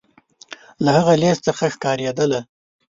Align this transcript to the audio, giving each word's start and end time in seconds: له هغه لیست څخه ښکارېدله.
له 0.83 0.89
هغه 0.97 1.13
لیست 1.21 1.41
څخه 1.47 1.65
ښکارېدله. 1.73 2.39